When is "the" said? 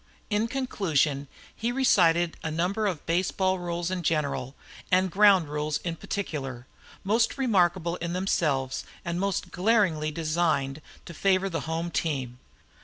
11.51-11.59